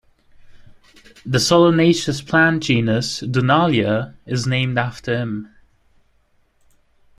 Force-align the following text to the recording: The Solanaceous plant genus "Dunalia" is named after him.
The 1.27 1.37
Solanaceous 1.37 2.25
plant 2.27 2.63
genus 2.63 3.19
"Dunalia" 3.21 4.15
is 4.25 4.47
named 4.47 4.79
after 4.79 5.15
him. 5.15 5.53